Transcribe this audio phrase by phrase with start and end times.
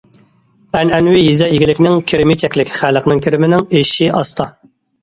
[0.79, 4.53] ئەنئەنىۋى يېزا ئىگىلىكنىڭ كىرىمى چەكلىك، خەلقنىڭ كىرىمىنىڭ ئېشىشى ئاستا.